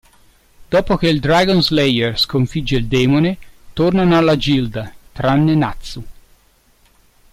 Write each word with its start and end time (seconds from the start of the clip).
Dopo 0.67 0.97
che 0.97 1.09
il 1.09 1.19
dragon 1.19 1.61
slayer 1.61 2.17
sconfigge 2.17 2.75
il 2.75 2.87
demone, 2.87 3.37
tornano 3.71 4.17
alla 4.17 4.35
gilda, 4.35 4.91
tranne 5.11 5.53
Natsu. 5.53 6.03